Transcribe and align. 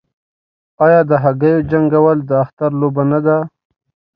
آیا 0.85 1.01
د 1.09 1.11
هګیو 1.23 1.65
جنګول 1.71 2.17
د 2.29 2.31
اختر 2.43 2.71
لوبه 2.81 3.03
نه 3.11 3.19
ده؟ 3.25 3.37